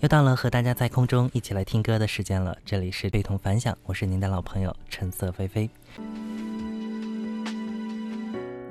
[0.00, 5.68] 又到了和大家在空中一起来听歌的时间了，这里是对同凡响，我是您的老朋友橙色菲菲。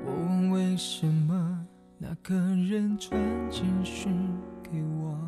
[0.06, 1.66] 我问为什么
[1.98, 3.20] 那个人传
[3.50, 4.10] 简讯
[4.62, 5.18] 给我，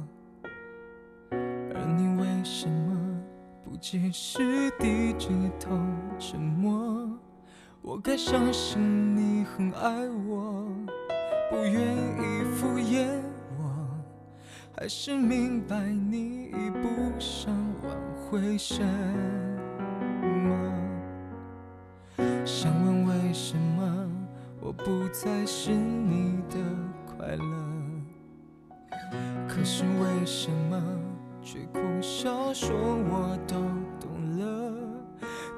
[1.33, 3.21] 而你为什么
[3.63, 5.29] 不解释低着
[5.59, 5.79] 头
[6.19, 7.11] 沉默？
[7.83, 8.81] 我该相信
[9.15, 10.67] 你很爱我，
[11.51, 13.07] 不愿意敷衍。
[14.83, 18.83] 还是明白你已不想挽回什
[20.23, 20.57] 么？
[22.47, 24.11] 想问为什么
[24.59, 26.57] 我不再是你的
[27.07, 27.45] 快乐？
[29.47, 30.83] 可是为什么
[31.43, 33.57] 却苦笑说我都
[34.01, 34.73] 懂了？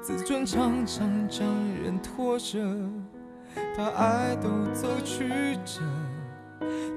[0.01, 1.47] 自尊常常将
[1.81, 2.59] 人拖着，
[3.77, 5.29] 把爱都走曲
[5.63, 5.81] 折。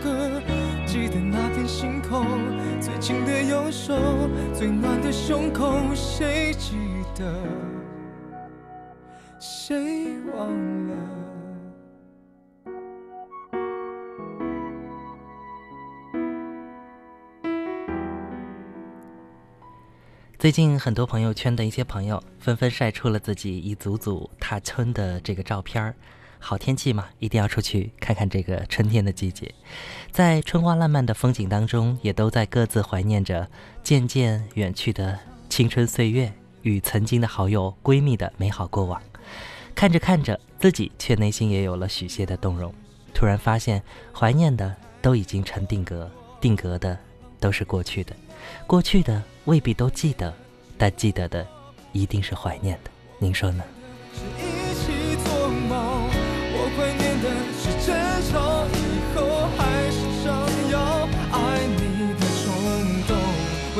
[2.79, 3.93] 最紧的右手，
[4.53, 6.75] 最暖的胸口，谁记
[7.15, 7.33] 得？
[9.39, 10.47] 谁忘
[10.87, 10.95] 了？
[20.37, 25.95] 最近很多朋友圈的一些朋友纷纷晒出了自己一组组踏春的这个照片儿。
[26.43, 29.53] 好天气嘛，一定要出去看看这个春天的季节，
[30.11, 33.47] 在春花烂漫的风景当中，也都在各自怀念着
[33.83, 35.17] 渐渐远去的
[35.49, 38.99] 青春岁月与曾经的好友闺蜜的美好过往。
[39.75, 42.73] 看着看着，自己却内心也有了许些的动容。
[43.13, 43.81] 突然发现，
[44.11, 46.09] 怀念的都已经成定格，
[46.41, 46.97] 定格的
[47.39, 48.15] 都是过去的，
[48.65, 50.33] 过去的未必都记得，
[50.77, 51.47] 但记得的
[51.91, 52.89] 一定是怀念的。
[53.19, 53.63] 您说呢？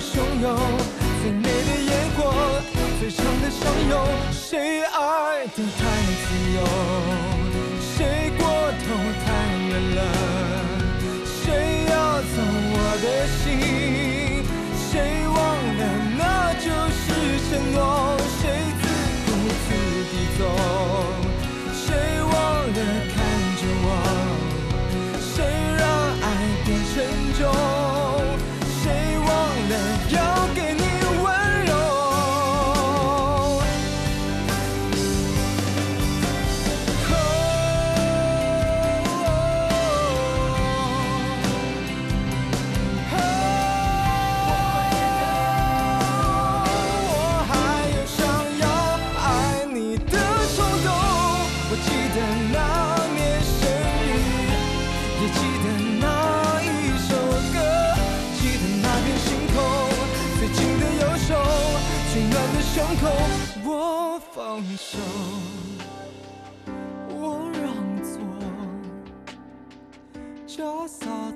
[0.00, 0.56] 汹涌，
[1.20, 2.18] 最美的烟火，
[3.00, 3.60] 最长的相
[3.90, 3.98] 拥，
[4.32, 5.80] 谁爱得太
[6.22, 6.58] 自由，
[7.80, 8.84] 谁过头
[9.24, 9.26] 太
[9.68, 10.00] 远了，
[11.24, 11.92] 谁要
[12.22, 12.36] 走
[12.70, 13.06] 我的
[13.38, 14.46] 心，
[14.88, 14.92] 谁
[15.26, 15.36] 忘
[15.78, 15.82] 了
[16.16, 16.20] 那
[16.54, 17.02] 就是
[17.50, 17.78] 承诺，
[18.40, 18.42] 谁
[18.80, 18.82] 自
[19.26, 19.28] 顾
[19.66, 19.68] 自
[20.10, 20.40] 地走，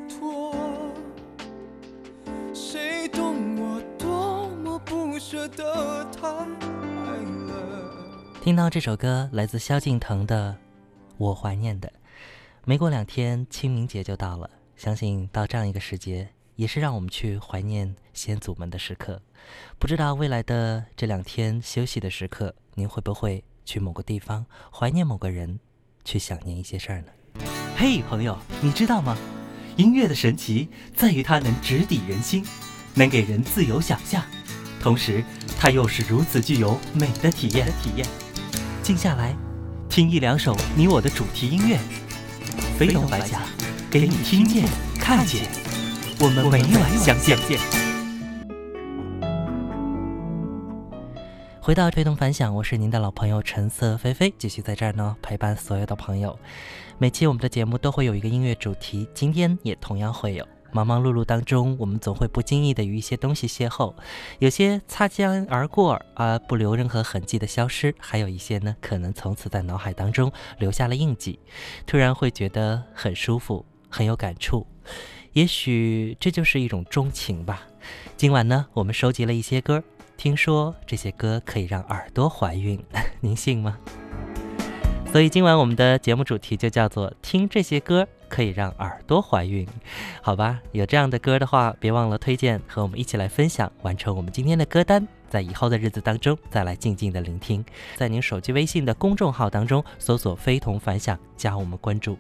[0.09, 0.55] 托
[2.55, 6.47] 谁懂我多么不舍得他
[8.41, 10.51] 听到这首歌，来自萧敬腾的
[11.17, 11.89] 《我怀念的》。
[12.65, 19.23] 没过两天，清明节就到了，相信到这样一个时节，也是让我们去怀念先祖们的时刻。
[19.79, 25.61] 不知道未来的这两天休息的时刻，您会不会去某个地方怀念某个人，
[26.05, 27.09] 去想念一些事儿呢？
[27.77, 29.17] 嘿，朋友，你知道吗？
[29.77, 32.45] 音乐的神奇在于它能直抵人心，
[32.95, 34.23] 能给人自由想象，
[34.81, 35.25] 同时
[35.59, 37.67] 它又是如此具有美的体验。
[37.83, 38.07] 体验，
[38.83, 39.35] 静下来，
[39.89, 41.79] 听一两首你我的主题音乐，
[42.79, 43.43] 飞龙白甲，
[43.91, 44.65] 给你听见。
[44.99, 45.49] 看见。
[46.21, 47.82] 我们每晚相见。
[51.65, 56.37] 回到推动反响，我是您的老朋友橙色菲菲，继续在这儿呢陪伴所有的朋友。
[56.99, 60.45] 每期我们的节目都会有一个音乐主题，今天也同样会有。
[60.73, 63.95] 忙忙碌碌当中，我们总会不经意的与一些东西邂逅，
[64.41, 71.39] 有些擦肩而过而不留任何痕迹的消失，还有一些呢，可能从此在脑海当中留下了印记，
[71.87, 74.67] 突然会觉得很舒服，很有感触。
[75.35, 77.63] 也许这就是一种钟情吧。
[78.17, 79.83] 今晚呢，我们收集了一些歌，
[80.23, 82.81] 听说这些歌可以让耳朵怀孕，
[83.19, 83.77] 您信吗？
[85.11, 88.07] 所以今晚我们的节目主题就叫做“听这些歌”。
[88.31, 89.67] 可以让耳朵怀孕，
[90.23, 90.61] 好吧？
[90.71, 95.05] 有这样的歌的话，别忘了推荐和我们一起来分享，完成我们今天的歌单。
[95.29, 97.65] 在以后的日子当中，再来静静的聆听。
[97.97, 102.17] 在您手机微信的公众号当中搜索“非同凡响”，加我们关注。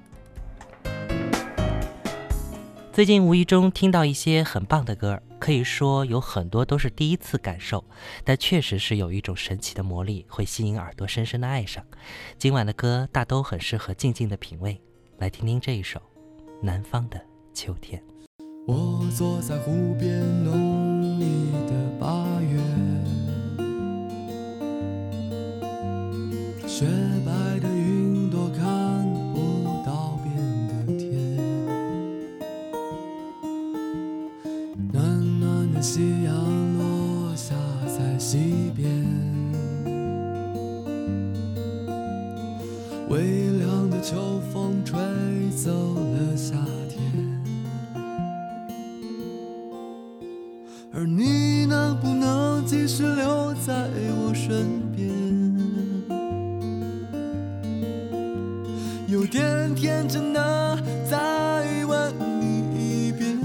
[2.92, 7.84] 最近无意中听到一些很棒的歌，可以说有很多都是第一次感受，
[8.22, 11.84] 但确实是有一种神奇的魔力，会吸引耳朵深深的爱上。
[12.38, 14.80] 今晚的歌大都很适合静静的品味。
[15.18, 15.98] 来听听这一首
[16.62, 17.20] 《南方的
[17.52, 18.00] 秋天》。
[18.68, 22.60] 我坐在湖边，浓丽的八月，
[53.02, 55.10] 只留在我身边？
[59.08, 60.78] 有点天真的
[61.10, 63.36] 再问你一遍，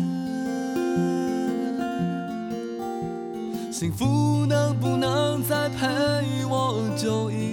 [3.71, 5.87] 幸福能不能再陪
[6.45, 7.46] 我久一？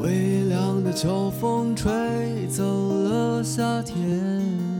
[0.00, 4.75] 微凉的秋风吹走了夏天。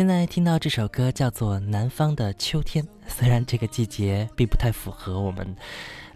[0.00, 5.54] 现在听到这首歌叫做《南方的秋天》，虽然这个季节并不太符合我们。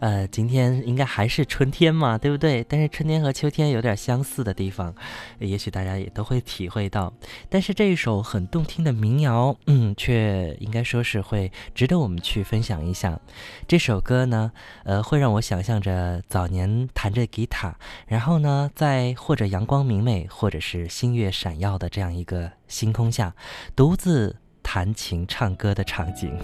[0.05, 2.63] 呃，今天应该还是春天嘛，对不对？
[2.69, 4.95] 但是春天和秋天有点相似的地方，
[5.39, 7.11] 也许大家也都会体会到。
[7.49, 13.19] 但是这一首很动听的民谣，嗯，却应该说是会值得我们去分享一下。
[13.67, 17.75] 这首歌呢，呃，会让我想象着早年弹着吉他，
[18.07, 23.35] 然后呢，在或者阳光明媚，或者是星月闪耀的这样一个星空下，
[23.75, 26.37] 独自弹琴唱歌的场景。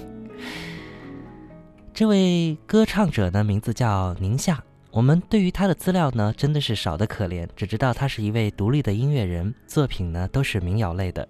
[1.92, 4.62] 这位歌唱者呢，名字叫宁夏。
[4.90, 11.28] 我们对于他的资料呢，真的是少得可怜，只知道他是一位独立的音乐人，作品呢都是民谣类的。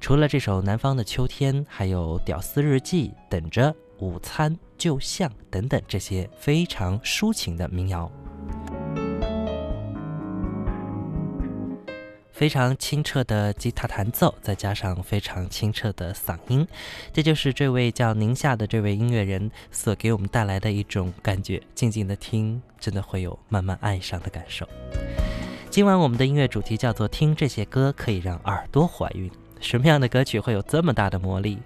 [0.00, 8.10] 除了这首《南方的秋天》，还有《屌丝日记》、《等着》、《午餐就像》等等这些非常抒情的民谣。
[12.32, 16.66] 非常清澈的吉他弹奏，再加上非常清澈的嗓音，
[17.12, 21.62] 这就是这位叫宁夏的这位音乐人所给我们带来的一种感觉。
[21.74, 24.66] 静静的听，真的会有慢慢爱上的感受。
[25.70, 29.30] 今晚我们的音乐主题叫做“听这些歌可以让耳朵怀孕”。
[29.60, 31.58] 什么样的歌曲会有这么大的魔力？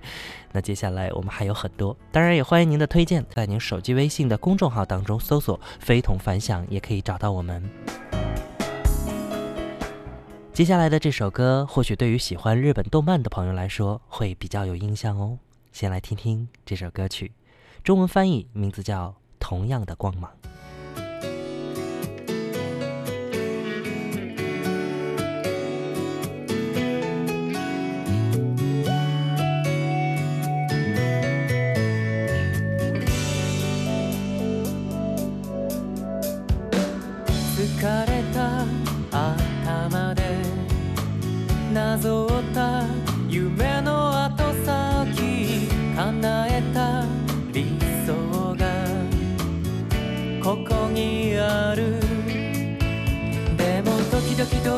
[0.52, 7.62] 那接下来我们还有很多，当然也欢迎您的推荐，在您手机微信的公众号当中搜索“非同凡响”，也可以找到我们。
[10.56, 15.38] 接下来的这首歌，或许对于喜欢日本动漫的朋友来说会比较有印象哦。
[15.70, 17.30] 先来听听这首歌曲，
[17.84, 19.08] 中文翻译名字叫
[19.38, 20.32] 《同样的光芒》。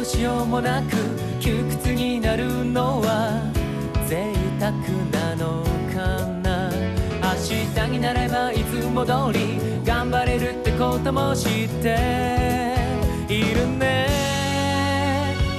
[0.09, 0.97] しようもなく
[1.39, 3.43] 窮屈になるのは
[4.09, 4.73] 贅沢
[5.13, 5.63] なの
[5.93, 6.73] かな。
[7.21, 12.75] 明日になればいつも通り頑張れるってことも知って
[13.29, 14.09] いるね。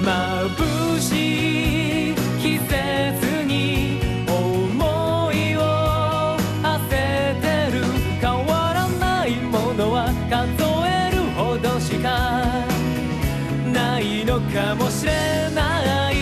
[0.01, 1.68] 眩しい
[15.08, 16.14] れない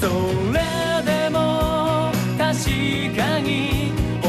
[0.00, 0.06] そ
[0.52, 0.60] れ
[1.04, 2.64] でも確
[3.16, 4.28] かに同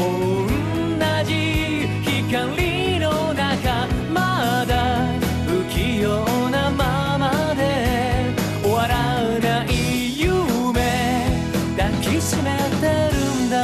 [1.24, 5.08] じ光の中まだ
[5.46, 8.32] 不器用なままで
[8.62, 8.94] 終わら
[9.38, 11.26] ない夢
[11.76, 13.56] 抱きしめてるんだ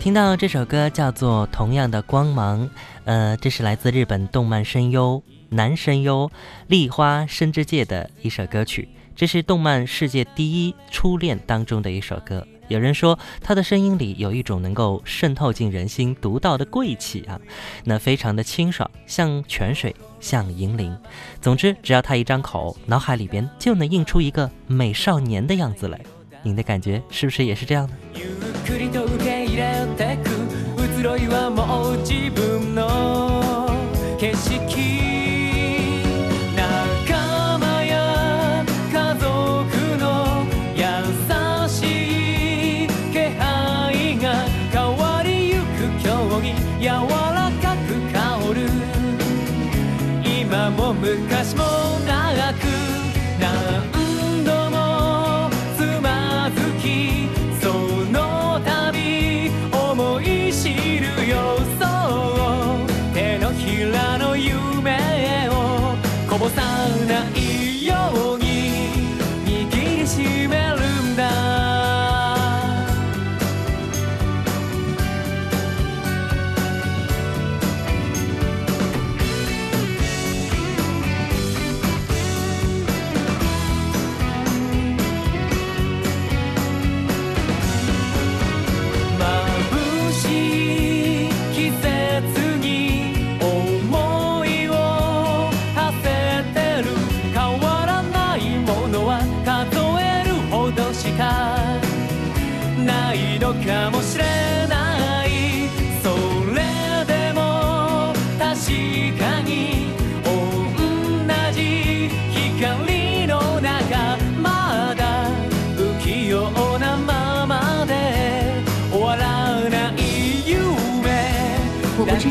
[0.00, 2.68] 听到这首歌叫做《同样的光芒》。
[3.06, 6.30] 呃，这是来自日本动漫声优 男声优
[6.66, 12.46] 立花生之介的一首歌曲，这是动漫世界第一初恋当中的一首歌。
[12.68, 17.40] 有人说他的声音里有一种能够渗透进人心、独到的贵气啊，
[17.84, 20.98] 那非常的清爽，像泉水，像银铃。
[21.40, 26.00] 总之，只要他一张口，脑海里边就能映出一个美少年的样子来。
[26.42, 27.94] 您的感觉是不是也是这样呢？
[30.96, 33.68] 移ろいはもう自分の
[34.18, 34.89] 景色
[66.49, 66.80] さん。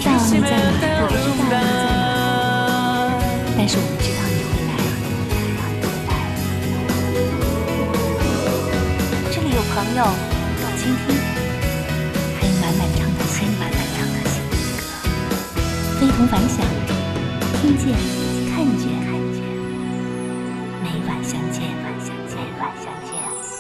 [0.01, 0.57] 知道你在哪
[1.03, 2.09] 我知道你在哪
[3.55, 4.73] 但是我们知道你会来
[9.31, 10.01] 这里有朋友
[10.79, 11.13] 倾听
[12.41, 14.17] 还有满满唱的心满满唱的。
[14.25, 14.35] 心
[16.01, 16.65] 飞同凡响
[17.61, 17.93] 听见
[18.49, 19.45] 看见看见
[20.83, 23.13] 每晚相见每晚相见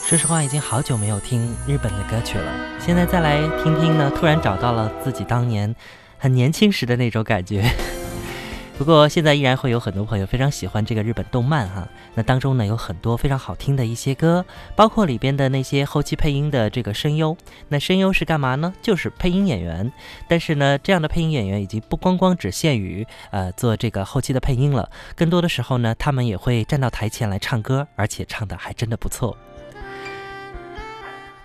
[0.08, 2.50] 说实话已经好久没有听日本的歌曲了。
[2.80, 5.72] 现在再来听听呢突然找到了自己当年
[6.20, 7.64] 很年轻时的那种感觉。
[8.76, 11.86] 不过现在依然会有很多朋友非常喜欢这个日本动漫哈。
[12.14, 14.42] 那当中呢有很多非常好听的一些歌
[14.74, 17.36] 包括里边的那些后期配音的这个声优。
[17.68, 18.72] 那声优是干嘛呢？
[18.80, 19.92] 就是配音演员。
[20.28, 24.88] 但是呢这样的配音演员已经不光光只限于呃做这个后期的配音了。
[25.14, 29.36] 更多的时候呢他们也会站到台前来唱歌而且唱得还真的不错。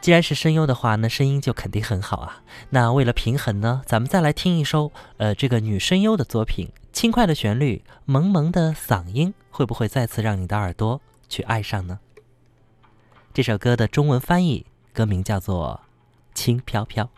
[0.05, 2.43] 既然是声优的话那声音就肯定很好啊。
[2.69, 11.97] 那为了平衡呢咱们再来听一首呃这个女声优的作品轻快的旋律萌萌的嗓音会不会再次让你的耳朵去爱上呢？
[13.33, 15.81] 这首歌的中文翻译歌名叫做
[16.35, 17.09] 轻飘飘。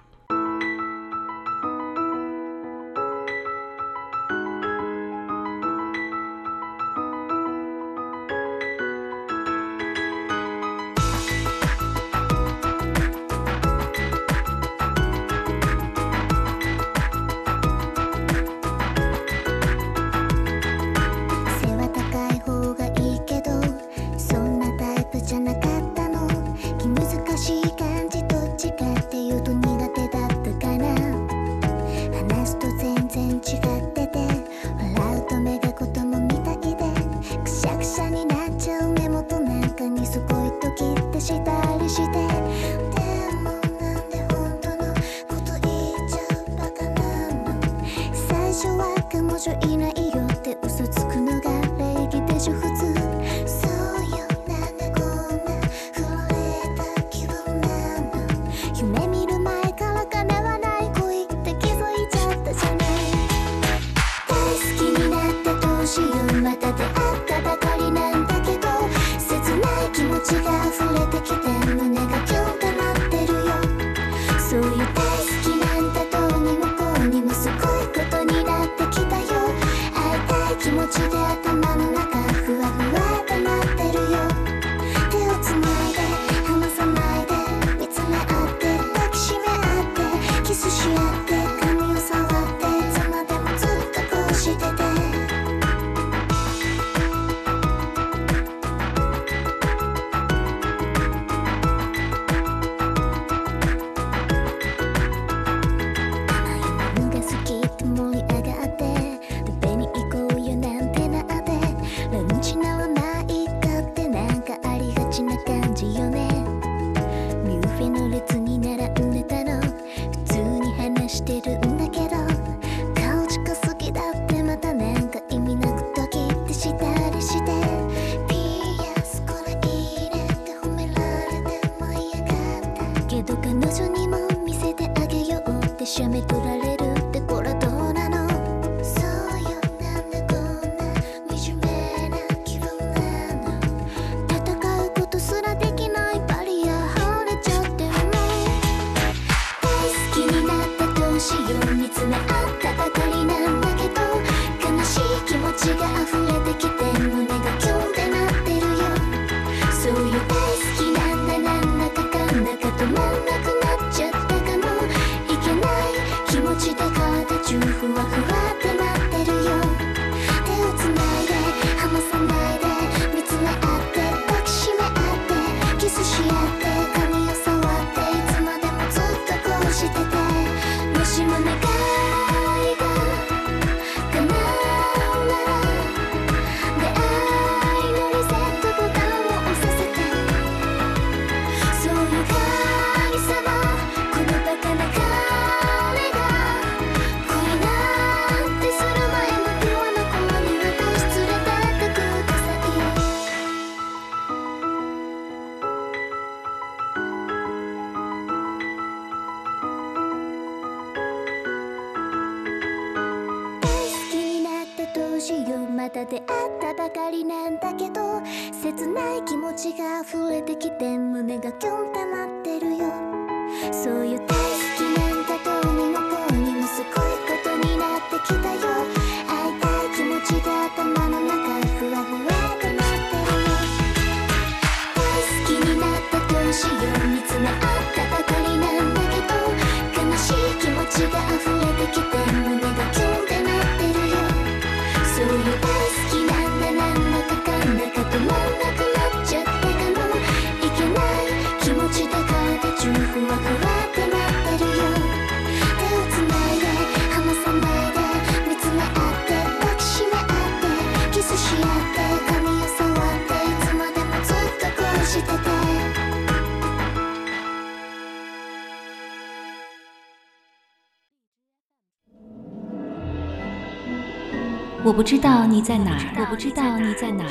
[274.97, 277.29] 不知道你在哪儿，我不知道你在哪儿，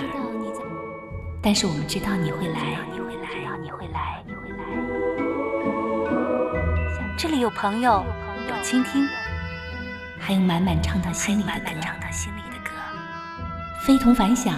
[1.42, 3.28] 但是我们知道你会来，你会来，
[3.60, 4.58] 你会来，你会来。
[7.18, 8.04] 这里有朋友，
[8.48, 9.04] 有倾听，
[10.16, 12.70] 还有满满唱到心里的歌，
[13.82, 14.54] 非同凡响，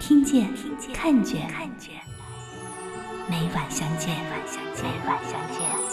[0.00, 0.48] 听见，
[0.92, 1.48] 看见，
[3.30, 4.16] 每晚相见，
[4.82, 5.85] 每晚相见。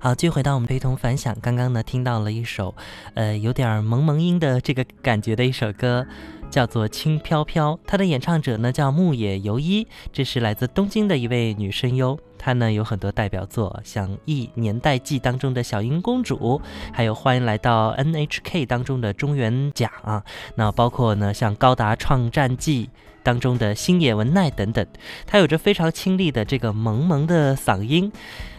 [0.00, 1.36] 好，继续回到我们非同凡响。
[1.42, 2.72] 刚刚呢，听到了一首，
[3.14, 6.06] 呃，有点儿蒙蒙音的这个感觉的一首歌，
[6.48, 7.72] 叫做《轻飘飘》。
[7.84, 12.16] 它的演唱者呢叫牧野由一，这是来自东京的一位女声优。
[12.38, 20.22] 她呢有很多代表作，像《忆年代记》当中的小樱公主，还有《欢迎来到 NHK》当中的中原甲啊，
[20.54, 22.86] 那包括呢像《高达创战记》。
[23.28, 24.86] 当中的星野文奈等等，
[25.26, 28.10] 她有着非常清丽的这个萌萌的嗓音，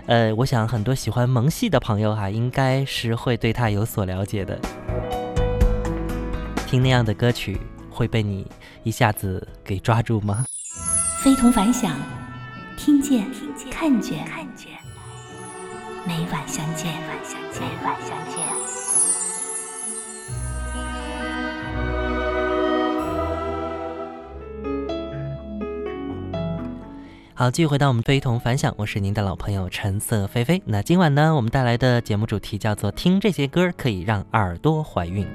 [0.05, 4.59] 呃，我想很多喜欢萌系的朋友哈、应该是会对她有所了解的。
[6.67, 8.45] 听那样的歌曲，会被你
[8.83, 10.45] 一下子给抓住吗？
[11.23, 11.97] 非同凡响，
[12.77, 13.25] 听见，
[13.71, 14.19] 看见，
[16.05, 16.93] 每晚相见，
[17.59, 18.48] 每晚相见。
[27.39, 30.61] 好，继续回到我们非同凡响，我是您的老朋友橙色菲菲。
[30.65, 35.25] 那今晚呢，我们带来的节目主题叫做“听这些歌可以让耳朵怀孕”。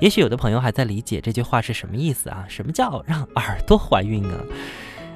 [0.00, 2.46] 也许有的朋友还在理解这句话是什么意思啊？
[2.48, 4.38] 什么叫让耳朵怀孕啊？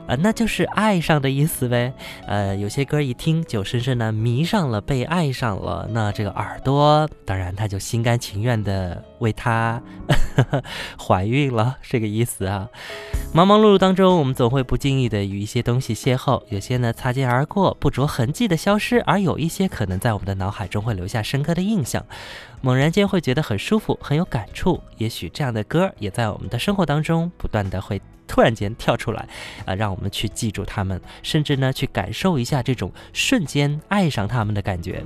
[0.07, 1.93] 呃，那就是爱上的意思呗。
[2.27, 9.81] 呃，有些歌一听就深深的迷上了，被爱上了，那这个耳朵当然他就心甘情愿的为他
[10.99, 12.69] 怀孕了，这个意思啊。
[13.33, 22.05] 忙忙碌碌当中，我们总会不经意的与一些东西邂逅，有些呢擦肩而过，不着痕迹的消失，而有一些可能在我们的脑海中会留下深刻的印象，
[22.61, 24.83] 猛然间会觉得很舒服，很有感触。
[24.99, 29.29] 也许这样的歌也在我们的生活当中不断的会突然间跳出来，
[29.67, 35.05] 啊，让我们去记住他们，甚至呢去感受一下这种瞬间爱上他们的感觉。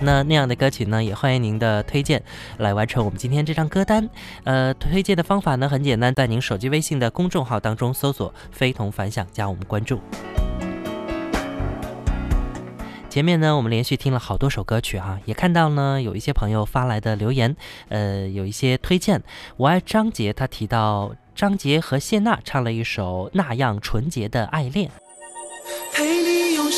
[0.00, 2.22] 那那样的歌曲呢，也欢迎您的推荐
[2.58, 4.08] 来完成我们今天这张歌单。
[4.44, 10.00] 呃，推荐的方法呢很简单，在您手机微信的公众号当中搜索“非同凡响”，加我们关注。
[13.08, 17.56] 前面呢，我们连续听了好多首歌曲哈、也看到呢有一些朋友发来的留言，
[17.88, 19.20] 呃，有一些推荐。
[19.56, 24.88] 我爱张杰，他提到张杰和谢娜唱了一首《那样纯洁的爱恋》。
[25.92, 26.70] 陪你永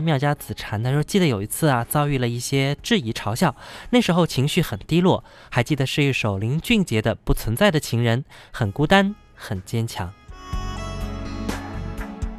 [0.00, 3.54] 妙家子禅他说，记得有一次啊，遭遇了一些质疑嘲笑，
[3.90, 10.12] 那时候情绪很低落，还记得是一首林俊杰的《不存在的情人》，很孤单，很坚强。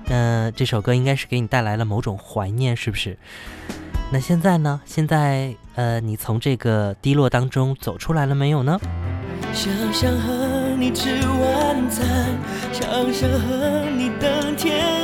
[0.05, 3.17] 那、这首歌应该是给你带来了某种怀念，是不是？
[4.11, 4.81] 那现在呢？
[4.85, 8.77] 现在呃，你从这个低落当中走出来了没有呢？
[9.53, 12.05] 想想和你吃晚餐，
[12.73, 15.00] 想想和你等天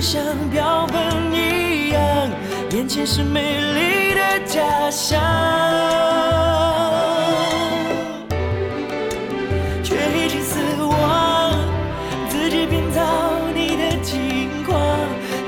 [0.00, 0.98] 像标本
[1.30, 2.00] 一样，
[2.70, 5.20] 眼前是美丽的假象，
[9.82, 11.52] 却已经死亡。
[12.30, 13.02] 自己编造
[13.54, 14.80] 你的近况，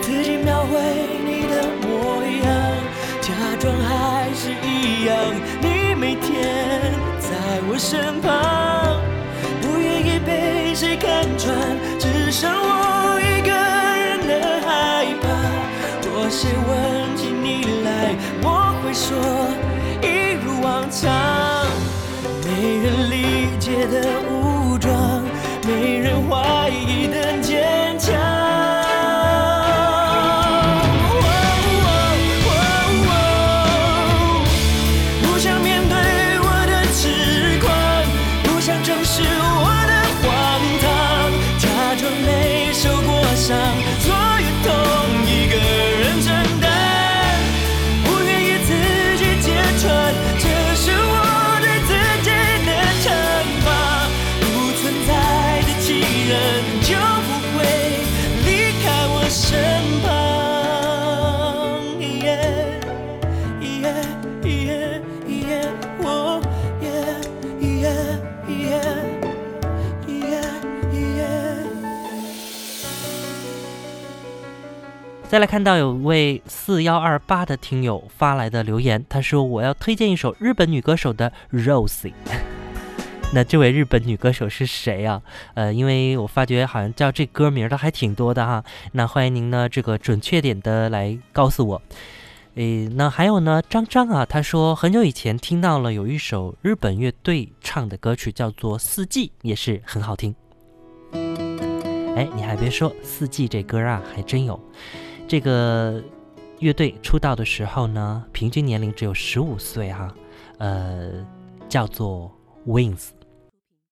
[0.02, 0.78] 自己描绘
[1.24, 2.52] 你的模样，
[3.22, 5.16] 假装还是一样。
[5.62, 7.30] 你每天在
[7.70, 9.00] 我身旁，
[9.62, 11.56] 不愿意被谁看穿，
[11.98, 12.91] 只剩我
[16.34, 19.14] 谁问起你来，我会说
[20.00, 21.12] 一如往常，
[22.42, 24.41] 没人理解的无
[75.32, 82.12] 再来看到有位四幺二八的听友发来的留言，他说我要推荐一首日本女歌手的 Rosie。
[83.32, 85.22] 那这位日本女歌手是谁啊？
[85.54, 88.62] 呃，因为我发觉好像叫这歌名的还挺多的哈。
[88.92, 91.82] 那欢迎您呢这个准确点的来告诉我。
[92.56, 100.34] 诶，那还有呢，张张啊，他说很久以前听到了有一首日本乐队唱的歌曲，叫做《四季》，也是很好听。
[102.14, 104.60] 哎，你还别说，《四季》这歌啊，还真有。
[105.32, 105.98] 这个
[106.58, 110.14] 乐队出道的时候呢，平均年龄只有十五岁哈、
[110.58, 111.10] 呃，
[111.70, 112.30] 叫做
[112.66, 113.08] Wings。